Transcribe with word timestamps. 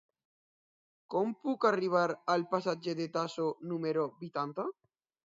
Com 1.15 1.35
puc 1.43 1.67
arribar 1.69 2.05
al 2.37 2.45
passatge 2.55 2.97
de 3.01 3.07
Tasso 3.19 3.47
número 3.73 4.07
vuitanta? 4.23 4.67